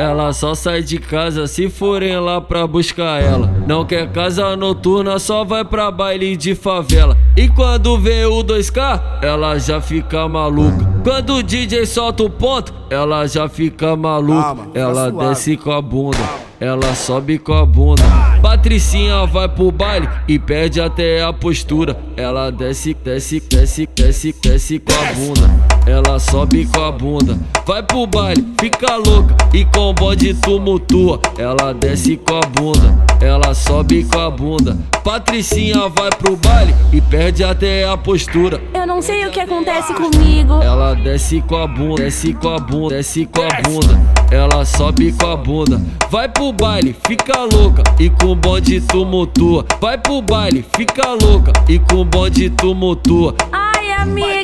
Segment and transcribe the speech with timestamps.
[0.00, 3.46] Ela só sai de casa se forem lá pra buscar ela.
[3.66, 7.18] Não quer casa noturna, só vai pra baile de favela.
[7.36, 10.88] E quando vê o 2K, ela já fica maluca.
[11.04, 14.42] Quando o DJ solta o ponto, ela já fica maluca.
[14.42, 15.28] Calma, ela suave.
[15.28, 16.18] desce com a bunda.
[16.58, 18.02] Ela sobe com a bunda.
[18.40, 21.94] Patricinha vai pro baile e perde até a postura.
[22.16, 25.69] Ela desce, desce, desce, desce, desce com a bunda.
[25.90, 27.36] Ela sobe com a bunda.
[27.66, 31.20] Vai pro baile, fica louca e com o bode tumultua.
[31.36, 32.96] Ela desce com a bunda.
[33.20, 34.78] Ela sobe com a bunda.
[35.02, 38.62] Patricinha vai pro baile e perde até a postura.
[38.72, 40.62] Eu não sei o que acontece comigo.
[40.62, 44.00] Ela desce com a bunda, desce com a bunda, desce com a bunda.
[44.30, 45.82] Ela sobe com a bunda.
[46.08, 49.66] Vai pro baile, fica louca e com o bonde tumultua.
[49.80, 53.34] Vai pro baile, fica louca e com o bonde tumultua.
[53.50, 54.39] Ai, amiga.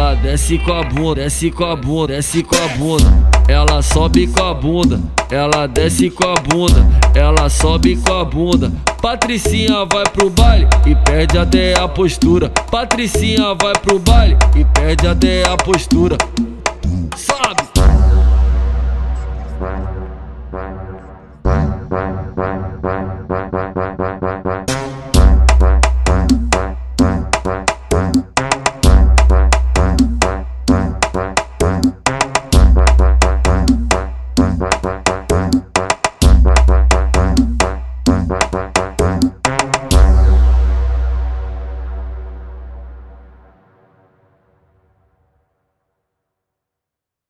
[0.00, 3.12] Ela desce com a bunda, desce com a bunda, desce com a bunda.
[3.46, 4.98] Ela sobe com a bunda,
[5.30, 8.72] ela desce com a bunda, ela sobe com a bunda.
[9.02, 12.48] Patricinha vai pro baile e perde até a postura.
[12.70, 16.16] Patricinha vai pro baile e perde até a postura.
[17.14, 17.69] Sobe,